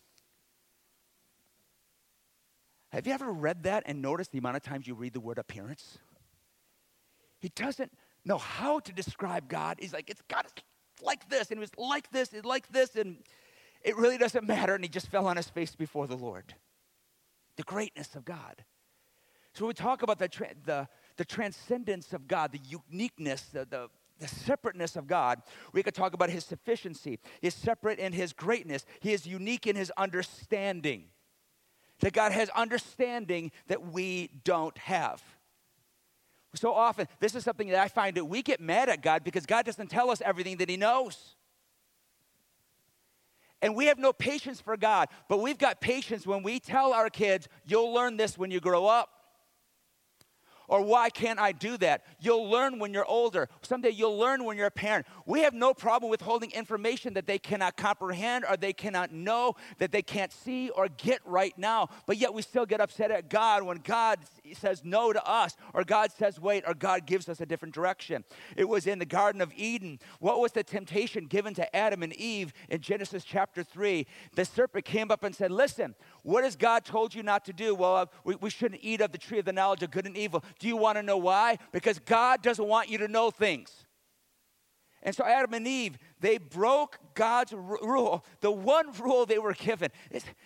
[2.90, 5.38] Have you ever read that and noticed the amount of times you read the word
[5.38, 5.98] appearance?
[7.40, 7.90] He doesn't
[8.24, 9.78] know how to describe God.
[9.80, 10.44] He's like, it's God
[11.02, 13.16] like this, and it was like this, and like this, and
[13.84, 14.74] it really doesn't matter.
[14.74, 16.54] And he just fell on his face before the Lord.
[17.56, 18.64] The greatness of God.
[19.54, 23.88] So we talk about the, tra- the, the transcendence of God, the uniqueness, the, the,
[24.18, 25.42] the separateness of God.
[25.72, 27.18] We could talk about his sufficiency.
[27.40, 31.04] He's separate in his greatness, he is unique in his understanding.
[32.00, 35.22] That God has understanding that we don't have.
[36.54, 39.46] So often, this is something that I find that we get mad at God because
[39.46, 41.36] God doesn't tell us everything that He knows.
[43.62, 47.08] And we have no patience for God, but we've got patience when we tell our
[47.08, 49.21] kids, you'll learn this when you grow up.
[50.72, 52.02] Or why can't I do that?
[52.18, 53.50] You'll learn when you're older.
[53.60, 55.06] Someday you'll learn when you're a parent.
[55.26, 59.54] We have no problem with holding information that they cannot comprehend or they cannot know,
[59.76, 61.90] that they can't see or get right now.
[62.06, 64.20] But yet we still get upset at God when God
[64.54, 68.24] says no to us, or God says wait, or God gives us a different direction.
[68.56, 69.98] It was in the Garden of Eden.
[70.20, 74.06] What was the temptation given to Adam and Eve in Genesis chapter 3?
[74.36, 77.74] The serpent came up and said, Listen, what has God told you not to do?
[77.74, 80.16] Well, uh, we, we shouldn't eat of the tree of the knowledge of good and
[80.16, 80.44] evil.
[80.58, 81.58] Do you want to know why?
[81.72, 83.86] Because God doesn't want you to know things.
[85.02, 89.90] And so Adam and Eve, they broke God's rule, the one rule they were given.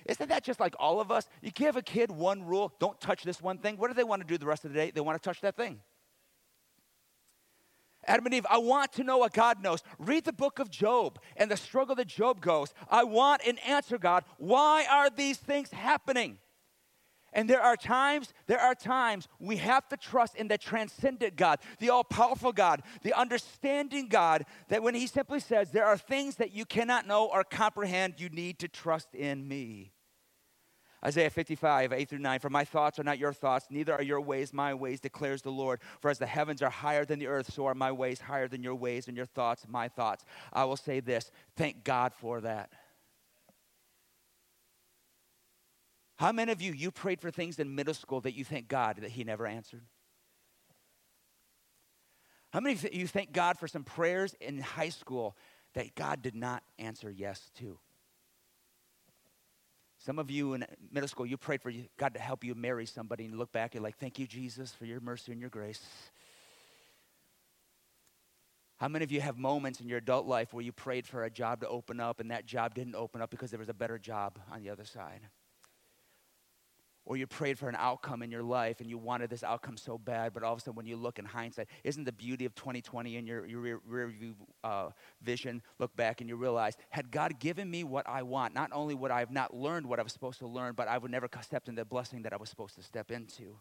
[0.07, 1.29] Isn't that just like all of us?
[1.43, 3.77] You give a kid one rule, don't touch this one thing.
[3.77, 4.91] What do they want to do the rest of the day?
[4.91, 5.81] They want to touch that thing.
[8.07, 9.83] Adam and Eve, I want to know what God knows.
[9.99, 12.73] Read the book of Job and the struggle that Job goes.
[12.89, 14.25] I want an answer, God.
[14.39, 16.39] Why are these things happening?
[17.33, 21.59] And there are times, there are times we have to trust in the transcendent God,
[21.79, 26.37] the all powerful God, the understanding God, that when He simply says, There are things
[26.37, 29.93] that you cannot know or comprehend, you need to trust in me.
[31.05, 32.41] Isaiah 55, 8 through 9.
[32.41, 35.51] For my thoughts are not your thoughts, neither are your ways my ways, declares the
[35.51, 35.81] Lord.
[36.01, 38.63] For as the heavens are higher than the earth, so are my ways higher than
[38.63, 40.25] your ways, and your thoughts my thoughts.
[40.53, 42.71] I will say this thank God for that.
[46.17, 48.97] How many of you, you prayed for things in middle school that you thank God
[49.03, 49.83] that He never answered?
[52.53, 55.37] How many of you thank God for some prayers in high school
[55.75, 57.79] that God did not answer yes to?
[60.07, 63.25] Some of you in middle school, you prayed for God to help you marry somebody,
[63.25, 65.85] and you look back, you're like, thank you, Jesus, for your mercy and your grace.
[68.77, 71.31] How many of you have moments in your adult life where you prayed for a
[71.31, 73.99] job to open up and that job didn't open up because there was a better
[73.99, 75.23] job on the other side?
[77.07, 79.97] Or you prayed for an outcome in your life and you wanted this outcome so
[79.97, 82.55] bad, but all of a sudden when you look in hindsight, isn't the beauty of
[82.57, 84.91] 2020 in your, your rear, view uh,
[85.23, 88.95] vision, look back and you realize, had God given me what I want, not only
[88.95, 91.29] would I have not learned what I was supposed to learn, but I would never
[91.43, 93.57] step into the blessing that I was supposed to step into.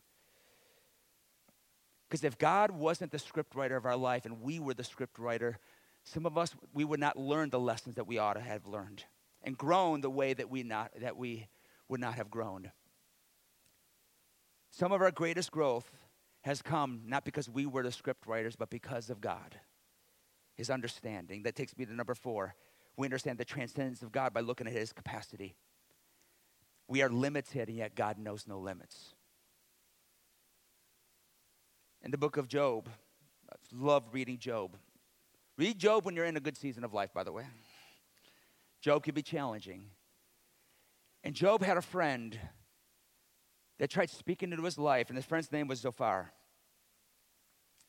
[2.09, 5.19] Because if God wasn't the script writer of our life and we were the script
[5.19, 5.59] writer,
[6.03, 9.03] some of us, we would not learn the lessons that we ought to have learned.
[9.43, 11.47] and grown the way that we, not, that we
[11.87, 12.71] would not have grown.
[14.77, 15.89] Some of our greatest growth
[16.41, 19.55] has come not because we were the script writers, but because of God,
[20.55, 21.43] His understanding.
[21.43, 22.55] That takes me to number four.
[22.97, 25.55] We understand the transcendence of God by looking at His capacity.
[26.89, 29.13] We are limited, and yet God knows no limits.
[32.03, 32.89] In the book of Job,
[33.49, 34.75] I love reading Job.
[35.57, 37.45] Read Job when you're in a good season of life, by the way.
[38.81, 39.85] Job can be challenging.
[41.23, 42.37] And Job had a friend
[43.79, 46.31] that tried speaking into his life, and his friend's name was Zophar.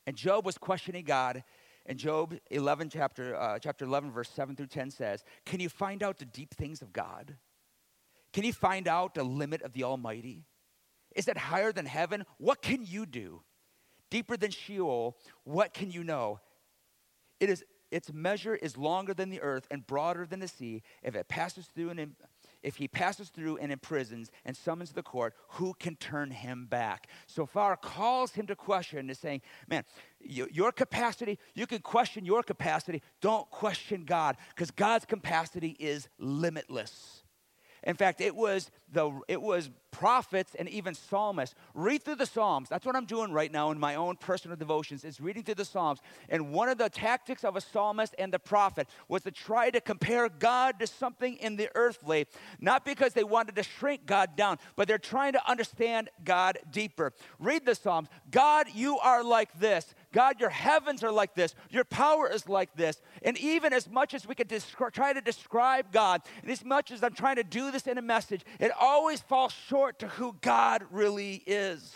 [0.05, 1.43] And Job was questioning God.
[1.85, 6.03] And Job 11, chapter, uh, chapter 11, verse 7 through 10 says, Can you find
[6.03, 7.37] out the deep things of God?
[8.33, 10.43] Can you find out the limit of the Almighty?
[11.15, 12.25] Is it higher than heaven?
[12.37, 13.41] What can you do?
[14.09, 16.39] Deeper than Sheol, what can you know?
[17.39, 20.83] It is, its measure is longer than the earth and broader than the sea.
[21.03, 22.15] If it passes through and
[22.63, 27.07] if he passes through and imprisons and summons the court, who can turn him back?
[27.29, 29.83] Zophar calls him to question, is saying, man,
[30.19, 33.01] your capacity, you can question your capacity.
[33.21, 37.23] Don't question God, because God's capacity is limitless.
[37.87, 41.55] In fact, it was the it was prophets and even psalmists.
[41.73, 42.69] Read through the Psalms.
[42.69, 45.65] That's what I'm doing right now in my own personal devotions, is reading through the
[45.65, 46.01] Psalms.
[46.29, 49.81] And one of the tactics of a psalmist and the prophet was to try to
[49.81, 52.27] compare God to something in the earthly,
[52.59, 57.13] not because they wanted to shrink God down, but they're trying to understand God deeper.
[57.39, 58.09] Read the Psalms.
[58.29, 59.95] God, you are like this.
[60.13, 61.53] God, your heavens are like this.
[61.69, 63.01] Your power is like this.
[63.23, 66.91] And even as much as we could descri- try to describe God, and as much
[66.91, 70.35] as I'm trying to do this in a message, it always falls short to who
[70.41, 71.93] God really is.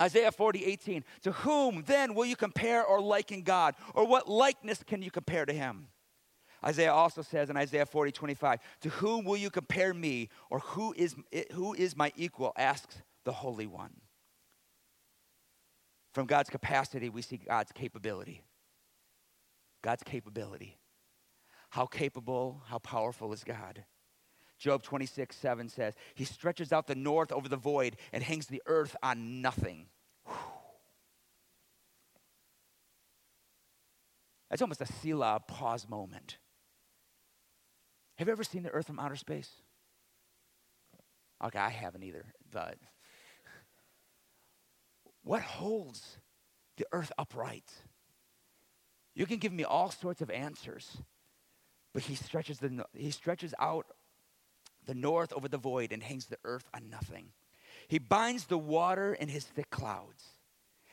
[0.00, 1.04] Isaiah 40, 18.
[1.22, 3.74] To whom then will you compare or liken God?
[3.94, 5.88] Or what likeness can you compare to him?
[6.64, 10.30] Isaiah also says in Isaiah 40, 25, To whom will you compare me?
[10.48, 11.14] Or who is,
[11.52, 12.52] who is my equal?
[12.56, 13.92] asks the Holy One.
[16.12, 18.42] From God's capacity, we see God's capability.
[19.82, 20.78] God's capability.
[21.70, 23.84] How capable, how powerful is God?
[24.58, 28.62] Job 26, 7 says, He stretches out the north over the void and hangs the
[28.66, 29.86] earth on nothing.
[30.26, 30.36] Whew.
[34.50, 36.36] That's almost a Selah pause moment.
[38.18, 39.50] Have you ever seen the earth from outer space?
[41.42, 42.76] Okay, I haven't either, but
[45.22, 46.18] what holds
[46.76, 47.70] the earth upright?
[49.14, 50.98] You can give me all sorts of answers,
[51.92, 53.86] but he stretches, the, he stretches out
[54.86, 57.28] the north over the void and hangs the earth on nothing.
[57.88, 60.24] He binds the water in his thick clouds,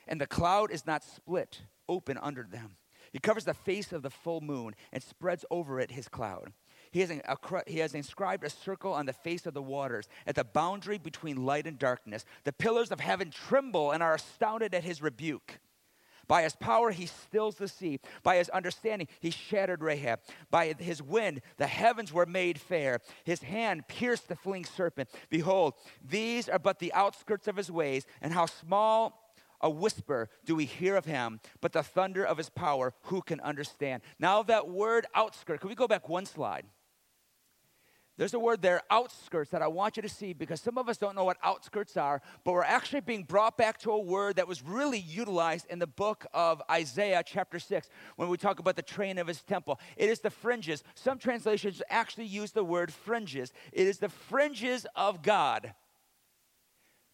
[0.08, 2.76] and the cloud is not split open under them.
[3.12, 6.54] He covers the face of the full moon and spreads over it his cloud.
[6.92, 11.46] He has, inscribed a circle on the face of the waters at the boundary between
[11.46, 12.26] light and darkness.
[12.44, 15.60] The pillars of heaven tremble and are astounded at his rebuke.
[16.28, 18.00] By his power, he stills the sea.
[18.22, 20.20] By his understanding, he shattered Rahab.
[20.52, 23.00] By his wind, the heavens were made fair.
[23.24, 25.10] His hand pierced the fleeing serpent.
[25.32, 25.74] Behold,
[26.08, 30.66] these are but the outskirts of his ways, and how small a whisper do we
[30.66, 34.04] hear of him, but the thunder of his power, who can understand?
[34.20, 36.66] Now, that word outskirt, can we go back one slide?
[38.20, 40.98] There's a word there, outskirts, that I want you to see because some of us
[40.98, 44.46] don't know what outskirts are, but we're actually being brought back to a word that
[44.46, 48.82] was really utilized in the book of Isaiah, chapter 6, when we talk about the
[48.82, 49.80] train of his temple.
[49.96, 50.84] It is the fringes.
[50.96, 53.54] Some translations actually use the word fringes.
[53.72, 55.74] It is the fringes of God.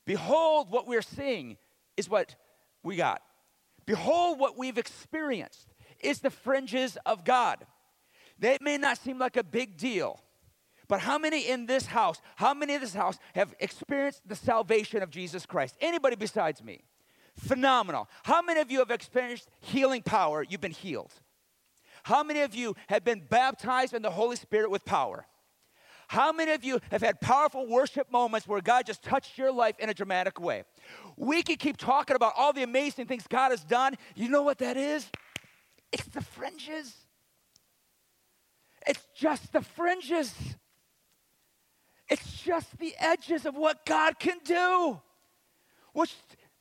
[0.07, 1.57] Behold, what we're seeing
[1.97, 2.35] is what
[2.81, 3.21] we got.
[3.85, 5.67] Behold, what we've experienced
[5.99, 7.63] is the fringes of God.
[8.39, 10.19] They may not seem like a big deal
[10.87, 15.01] but how many in this house, how many in this house have experienced the salvation
[15.01, 15.75] of Jesus Christ?
[15.81, 16.83] Anybody besides me?
[17.37, 18.07] Phenomenal.
[18.23, 20.43] How many of you have experienced healing power?
[20.43, 21.13] You've been healed.
[22.03, 25.25] How many of you have been baptized in the Holy Spirit with power?
[26.07, 29.75] How many of you have had powerful worship moments where God just touched your life
[29.79, 30.63] in a dramatic way?
[31.17, 33.95] We can keep talking about all the amazing things God has done.
[34.15, 35.09] You know what that is?
[35.91, 36.93] It's the fringes.
[38.87, 40.33] It's just the fringes.
[42.07, 45.01] It's just the edges of what God can do.
[45.93, 46.13] Which,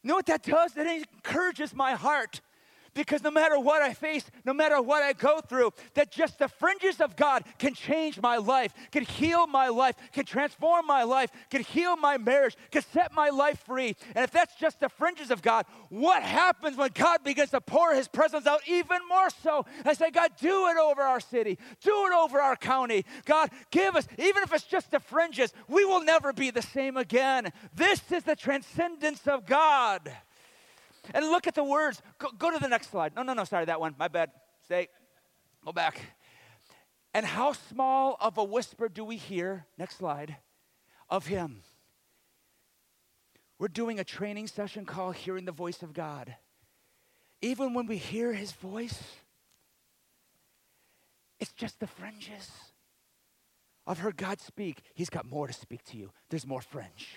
[0.02, 0.72] you know what that does?
[0.74, 2.40] That encourages my heart
[2.94, 6.48] Because no matter what I face, no matter what I go through, that just the
[6.48, 11.30] fringes of God can change my life, can heal my life, can transform my life,
[11.50, 13.96] can heal my marriage, can set my life free.
[14.14, 17.94] And if that's just the fringes of God, what happens when God begins to pour
[17.94, 19.66] his presence out even more so?
[19.84, 23.04] I say, God, do it over our city, do it over our county.
[23.24, 26.96] God, give us, even if it's just the fringes, we will never be the same
[26.96, 27.52] again.
[27.74, 30.12] This is the transcendence of God.
[31.12, 32.00] And look at the words.
[32.18, 33.14] Go, go to the next slide.
[33.14, 33.94] No, no, no, sorry, that one.
[33.98, 34.30] My bad.
[34.64, 34.88] Stay.
[35.64, 36.00] Go back.
[37.12, 40.36] And how small of a whisper do we hear, next slide,
[41.08, 41.62] of Him?
[43.58, 46.34] We're doing a training session called Hearing the Voice of God.
[47.40, 49.00] Even when we hear His voice,
[51.38, 52.50] it's just the fringes.
[53.86, 54.82] I've heard God speak.
[54.94, 56.10] He's got more to speak to you.
[56.30, 57.08] There's more fringe.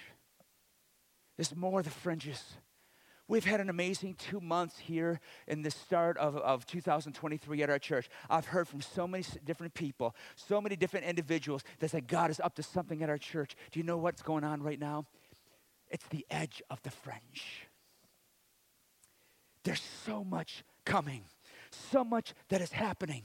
[1.38, 2.44] There's more the fringes.
[3.30, 7.80] We've had an amazing two months here in the start of, of 2023 at our
[7.80, 8.10] church.
[8.30, 12.40] I've heard from so many different people, so many different individuals that say God is
[12.40, 13.56] up to something at our church.
[13.72, 15.08] Do you know what's going on right now?
[15.90, 17.68] It's the edge of the fringe.
[19.64, 21.26] There's so much coming,
[21.72, 23.24] so much that is happening.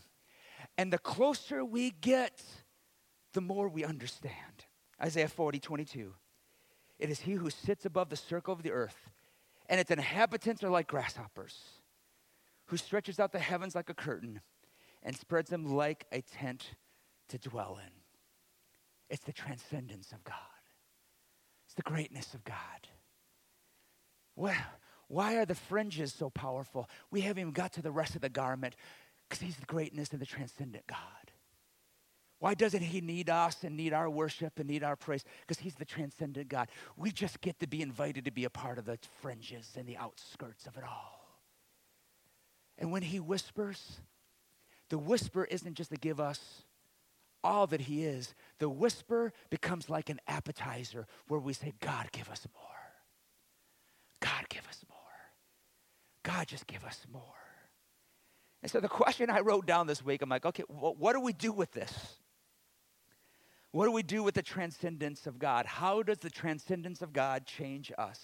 [0.76, 2.42] And the closer we get,
[3.34, 4.66] the more we understand.
[5.00, 6.12] Isaiah 40, 22.
[6.98, 9.10] It is he who sits above the circle of the earth
[9.72, 11.58] and its inhabitants are like grasshoppers,
[12.66, 14.42] who stretches out the heavens like a curtain
[15.02, 16.74] and spreads them like a tent
[17.30, 17.90] to dwell in.
[19.08, 20.36] It's the transcendence of God,
[21.64, 22.56] it's the greatness of God.
[24.36, 24.54] Well,
[25.08, 26.86] why are the fringes so powerful?
[27.10, 28.76] We haven't even got to the rest of the garment
[29.26, 31.31] because He's the greatness and the transcendent God.
[32.42, 35.22] Why doesn't he need us and need our worship and need our praise?
[35.42, 36.66] Because he's the transcendent God.
[36.96, 39.96] We just get to be invited to be a part of the fringes and the
[39.96, 41.38] outskirts of it all.
[42.78, 44.00] And when he whispers,
[44.88, 46.64] the whisper isn't just to give us
[47.44, 52.28] all that he is, the whisper becomes like an appetizer where we say, God, give
[52.28, 52.64] us more.
[54.18, 54.98] God, give us more.
[56.24, 57.22] God, just give us more.
[58.64, 61.20] And so the question I wrote down this week, I'm like, okay, well, what do
[61.20, 62.18] we do with this?
[63.72, 65.64] What do we do with the transcendence of God?
[65.66, 68.20] How does the transcendence of God change us?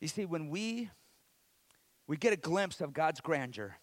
[0.00, 0.90] You see, when we
[2.06, 3.76] we get a glimpse of God's grandeur,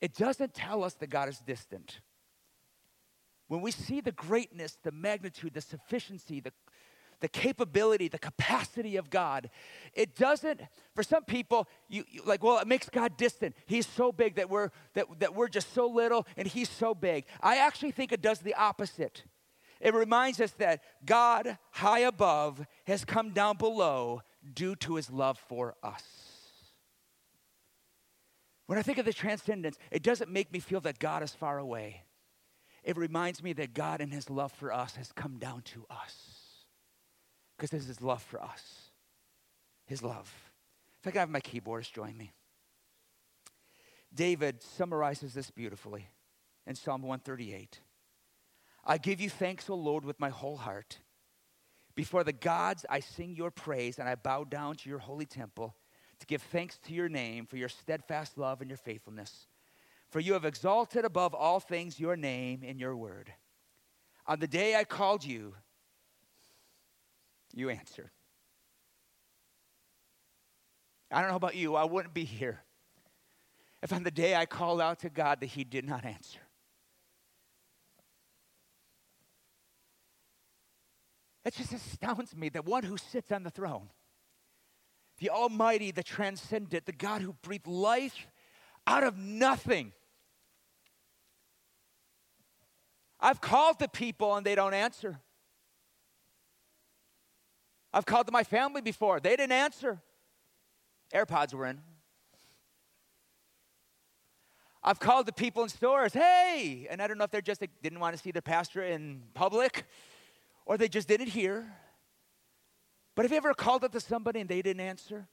[0.00, 2.00] it doesn't tell us that God is distant.
[3.46, 6.52] When we see the greatness, the magnitude, the sufficiency, the
[7.24, 9.48] the capability, the capacity of God.
[9.94, 10.60] It doesn't,
[10.94, 13.56] for some people, you, you, like, well, it makes God distant.
[13.64, 17.24] He's so big that we're that, that we're just so little and he's so big.
[17.40, 19.22] I actually think it does the opposite.
[19.80, 24.20] It reminds us that God high above has come down below
[24.52, 26.04] due to his love for us.
[28.66, 31.56] When I think of the transcendence, it doesn't make me feel that God is far
[31.56, 32.02] away.
[32.82, 36.33] It reminds me that God, and his love for us, has come down to us
[37.56, 38.90] because this is his love for us.
[39.86, 40.32] His love.
[41.00, 42.32] If I could have my keyboardist join me.
[44.14, 46.08] David summarizes this beautifully
[46.66, 47.80] in Psalm 138.
[48.84, 50.98] I give you thanks, O Lord, with my whole heart.
[51.94, 55.74] Before the gods, I sing your praise, and I bow down to your holy temple
[56.18, 59.46] to give thanks to your name for your steadfast love and your faithfulness.
[60.10, 63.32] For you have exalted above all things your name and your word.
[64.26, 65.54] On the day I called you,
[67.54, 68.10] you answered.
[71.10, 72.64] I don't know about you, I wouldn't be here
[73.84, 76.40] if on the day I called out to God that He did not answer.
[81.44, 83.90] It just astounds me that one who sits on the throne,
[85.18, 88.26] the Almighty, the transcendent, the God who breathed life
[88.86, 89.92] out of nothing.
[93.20, 95.20] I've called the people and they don't answer.
[97.94, 99.20] I've called to my family before.
[99.20, 100.02] They didn't answer.
[101.14, 101.80] AirPods were in.
[104.82, 107.68] I've called the people in stores, hey, and I don't know if they're just they
[107.82, 109.84] didn't want to see their pastor in public
[110.66, 111.72] or they just didn't hear.
[113.14, 115.28] But have you ever called up to somebody and they didn't answer?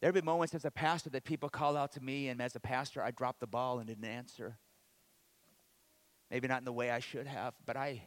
[0.00, 2.54] There have been moments as a pastor that people call out to me, and as
[2.54, 4.58] a pastor, I dropped the ball and didn't answer.
[6.30, 8.02] Maybe not in the way I should have, but I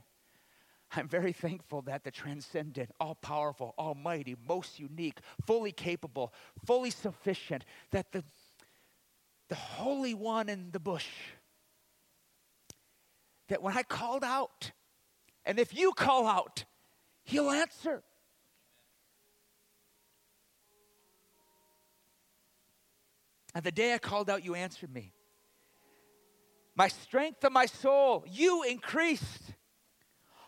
[0.95, 6.33] I'm very thankful that the transcendent, all powerful, almighty, most unique, fully capable,
[6.65, 8.23] fully sufficient, that the,
[9.49, 11.07] the Holy One in the bush,
[13.49, 14.71] that when I called out,
[15.45, 16.63] and if you call out,
[17.23, 18.03] He'll answer.
[23.53, 25.11] And the day I called out, you answered me.
[26.75, 29.55] My strength of my soul, you increased.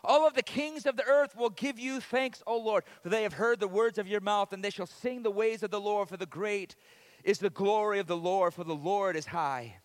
[0.02, 3.22] All of the kings of the earth will give you thanks, O Lord, for they
[3.22, 5.80] have heard the words of your mouth, and they shall sing the ways of the
[5.80, 6.74] Lord, for the great
[7.22, 9.76] is the glory of the Lord, for the Lord is high,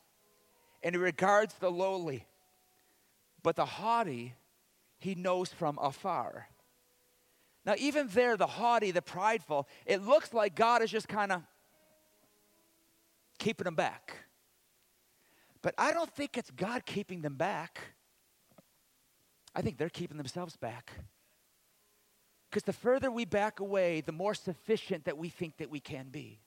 [0.81, 2.25] and he regards the lowly.
[3.43, 4.35] But the haughty
[4.99, 6.47] he knows from afar.
[7.65, 11.41] Now, even there, the haughty, the prideful, it looks like God is just kind of
[13.37, 14.15] keeping them back.
[15.61, 17.81] But I don't think it's God keeping them back.
[19.55, 20.91] I think they're keeping themselves back.
[22.49, 26.09] Because the further we back away, the more sufficient that we think that we can
[26.09, 26.39] be.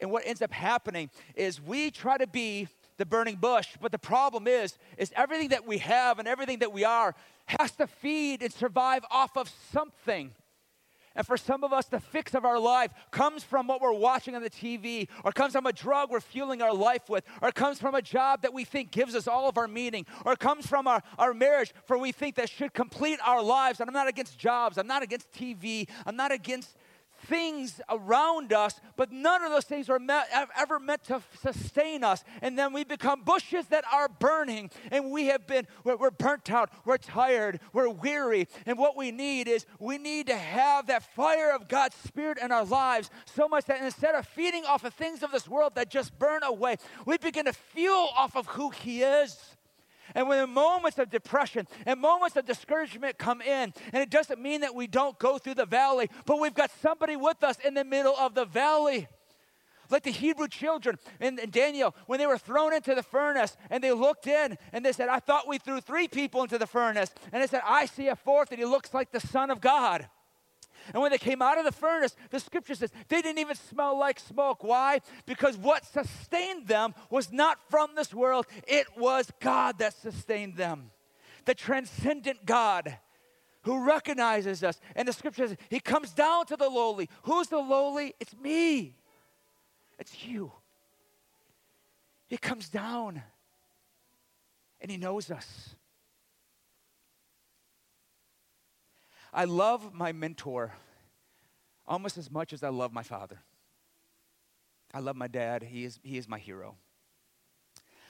[0.00, 3.98] And what ends up happening is we try to be the burning bush, but the
[3.98, 7.14] problem is is everything that we have and everything that we are
[7.46, 10.32] has to feed and survive off of something.
[11.14, 14.34] And for some of us, the fix of our life comes from what we're watching
[14.34, 17.78] on the TV, or comes from a drug we're fueling our life with, or comes
[17.78, 20.86] from a job that we think gives us all of our meaning, or comes from
[20.86, 23.80] our, our marriage for we think that should complete our lives.
[23.80, 26.76] And I'm not against jobs, I'm not against TV, I'm not against
[27.26, 32.24] things around us, but none of those things are met, ever meant to sustain us.
[32.40, 36.50] And then we become bushes that are burning, and we have been, we're, we're burnt
[36.50, 38.48] out, we're tired, we're weary.
[38.66, 42.52] And what we need is we need to have that fire of God's Spirit in
[42.52, 45.90] our lives so much that instead of feeding off of things of this world that
[45.90, 49.56] just burn away, we begin to fuel off of who He is.
[50.14, 54.62] And when moments of depression and moments of discouragement come in, and it doesn't mean
[54.62, 57.84] that we don't go through the valley, but we've got somebody with us in the
[57.84, 59.08] middle of the valley.
[59.90, 63.92] Like the Hebrew children and, Daniel, when they were thrown into the furnace and they
[63.92, 67.10] looked in and they said, I thought we threw three people into the furnace.
[67.30, 70.08] And they said, I see a fourth and he looks like the Son of God.
[70.92, 73.98] And when they came out of the furnace, the scripture says they didn't even smell
[73.98, 74.64] like smoke.
[74.64, 75.00] Why?
[75.26, 80.90] Because what sustained them was not from this world, it was God that sustained them.
[81.44, 82.98] The transcendent God
[83.62, 84.80] who recognizes us.
[84.94, 87.08] And the scripture says he comes down to the lowly.
[87.22, 88.14] Who's the lowly?
[88.20, 88.96] It's me,
[89.98, 90.52] it's you.
[92.28, 93.22] He comes down
[94.80, 95.76] and he knows us.
[99.32, 100.72] I love my mentor
[101.86, 103.38] almost as much as I love my father.
[104.94, 105.62] I love my dad.
[105.62, 106.76] He is, he is my hero.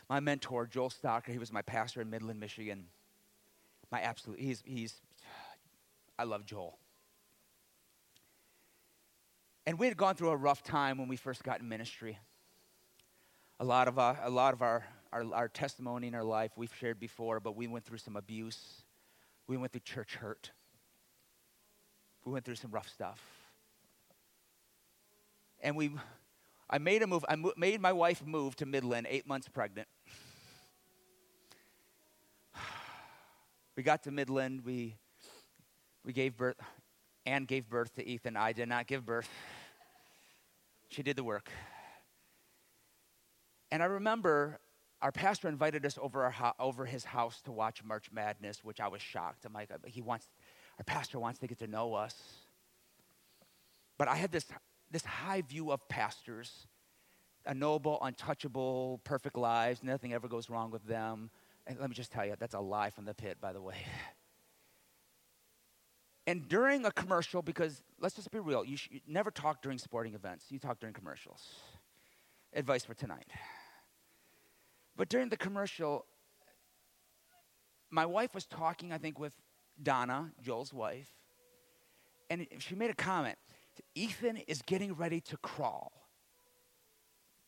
[0.09, 2.87] My mentor, Joel Stocker, he was my pastor in Midland, Michigan.
[3.91, 4.95] My absolute, he's, he's,
[6.19, 6.79] I love Joel.
[9.65, 12.19] And we had gone through a rough time when we first got in ministry.
[13.61, 16.75] A lot of, uh, a lot of our, our, our testimony in our life we've
[16.75, 18.83] shared before, but we went through some abuse.
[19.47, 20.51] We went through church hurt.
[22.25, 23.21] We went through some rough stuff.
[25.61, 25.93] And we,
[26.69, 29.89] I made a move, I mo- made my wife move to Midland, eight months pregnant.
[33.75, 34.97] We got to Midland, we,
[36.05, 36.57] we gave birth,
[37.25, 38.37] Anne gave birth to Ethan.
[38.37, 39.31] I did not give birth.
[40.91, 41.51] She did the work.
[43.71, 44.61] And I remember
[45.01, 48.89] our pastor invited us over, our over his house to watch March Madness, which I
[48.89, 49.45] was shocked.
[49.45, 50.29] I'm like, uh, he wants,
[50.79, 52.15] our pastor wants to get to know us.
[53.99, 54.47] But I had this,
[54.91, 56.67] this high view of pastors
[57.47, 59.83] a noble, untouchable, perfect lives.
[59.83, 61.31] Nothing ever goes wrong with them.
[61.67, 63.77] And let me just tell you, that's a lie from the pit, by the way.
[66.25, 70.15] And during a commercial, because let's just be real, you, you never talk during sporting
[70.15, 71.43] events, you talk during commercials.
[72.55, 73.27] Advice for tonight.
[74.97, 76.07] But during the commercial,
[77.91, 79.33] my wife was talking, I think, with
[79.81, 81.11] Donna, Joel's wife,
[82.31, 83.37] and she made a comment
[83.95, 85.93] Ethan is getting ready to crawl.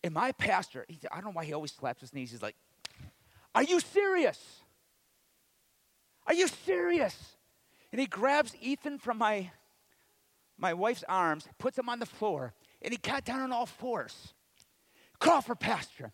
[0.03, 2.31] And my pastor, he, I don't know why he always slaps his knees.
[2.31, 2.57] He's like,
[3.55, 4.61] Are you serious?
[6.27, 7.37] Are you serious?
[7.93, 9.51] And he grabs Ethan from my,
[10.59, 14.35] my wife's arms, puts him on the floor, and he got down on all fours.
[15.19, 16.13] Crawl for pastor.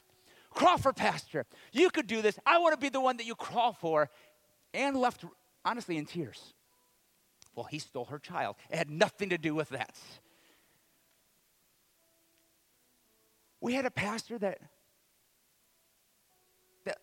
[0.51, 1.47] Crawl for pastor.
[1.73, 2.39] You could do this.
[2.45, 4.11] I want to be the one that you crawl for.
[4.73, 5.25] And left
[5.65, 6.55] honestly in tears.
[7.55, 8.57] Well, he stole her child.
[8.71, 9.97] It had nothing to do with that.
[13.61, 14.59] We had a pastor that,
[16.85, 16.99] that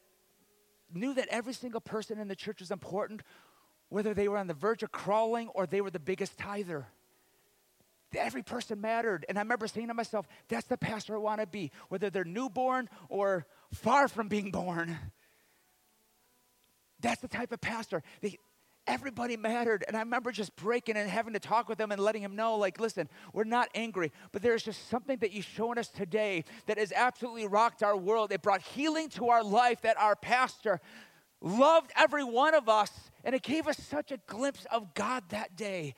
[0.91, 3.21] knew that every single person in the church was important,
[3.89, 6.87] whether they were on the verge of crawling or they were the biggest tither.
[8.15, 9.25] Every person mattered.
[9.29, 12.23] And I remember saying to myself, that's the pastor I want to be, whether they're
[12.23, 14.97] newborn or far from being born.
[16.99, 18.01] That's the type of pastor.
[18.87, 19.83] Everybody mattered.
[19.87, 22.55] And I remember just breaking and having to talk with him and letting him know,
[22.55, 26.77] like, listen, we're not angry, but there's just something that you've shown us today that
[26.77, 28.31] has absolutely rocked our world.
[28.31, 30.79] It brought healing to our life that our pastor
[31.41, 32.91] loved every one of us,
[33.23, 35.93] and it gave us such a glimpse of God that day.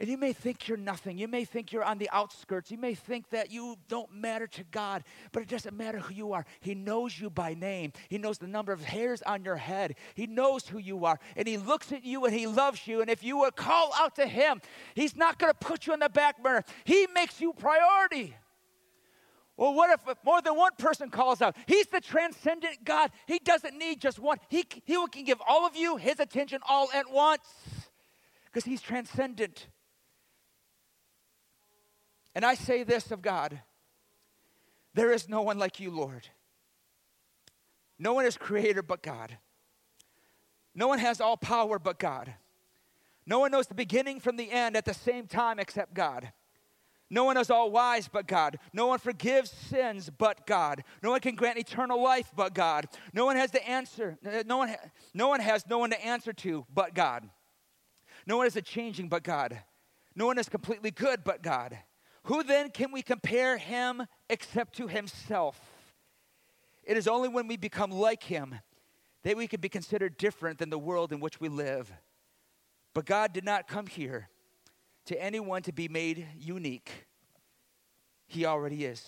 [0.00, 1.18] And you may think you're nothing.
[1.18, 2.70] You may think you're on the outskirts.
[2.70, 6.32] You may think that you don't matter to God, but it doesn't matter who you
[6.32, 6.46] are.
[6.60, 7.92] He knows you by name.
[8.08, 9.96] He knows the number of hairs on your head.
[10.14, 11.20] He knows who you are.
[11.36, 13.02] And He looks at you and He loves you.
[13.02, 14.62] And if you will call out to Him,
[14.94, 16.64] He's not going to put you on the back burner.
[16.84, 18.34] He makes you priority.
[19.58, 21.54] Well, what if more than one person calls out?
[21.66, 23.10] He's the transcendent God.
[23.26, 24.38] He doesn't need just one.
[24.48, 27.44] He, he can give all of you His attention all at once
[28.46, 29.66] because He's transcendent.
[32.34, 33.60] And I say this of God
[34.94, 36.28] there is no one like you, Lord.
[37.98, 39.38] No one is creator but God.
[40.74, 42.34] No one has all power but God.
[43.26, 46.32] No one knows the beginning from the end at the same time except God.
[47.10, 48.58] No one is all wise but God.
[48.72, 50.84] No one forgives sins but God.
[51.02, 52.86] No one can grant eternal life but God.
[53.12, 54.16] No one has the answer.
[54.24, 54.74] Uh, no one,
[55.12, 57.28] no one has no one to answer to but God.
[58.26, 59.60] No one is a changing but God.
[60.14, 61.76] No one is completely good but God.
[62.24, 65.58] Who then can we compare him except to himself?
[66.84, 68.58] It is only when we become like him
[69.22, 71.92] that we can be considered different than the world in which we live.
[72.94, 74.28] But God did not come here
[75.06, 77.06] to anyone to be made unique.
[78.26, 79.06] He already is.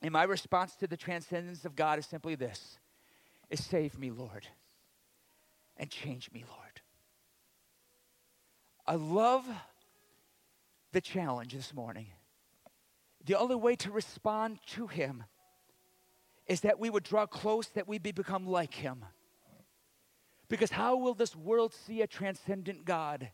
[0.00, 2.78] And my response to the transcendence of God is simply this
[3.50, 4.46] is save me, Lord,
[5.76, 6.80] and change me, Lord.
[8.86, 9.44] I love
[10.92, 12.06] the challenge this morning.
[13.24, 15.24] The only way to respond to Him
[16.46, 19.04] is that we would draw close, that we be become like Him.
[20.48, 23.30] Because how will this world see a transcendent God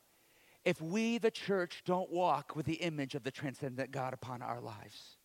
[0.64, 4.60] if we, the church, don't walk with the image of the transcendent God upon our
[4.60, 5.16] lives?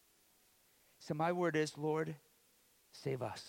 [0.99, 2.13] So, my word is, Lord,
[2.91, 3.43] save us,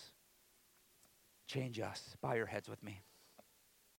[1.47, 2.15] change us.
[2.21, 3.01] Bow your heads with me.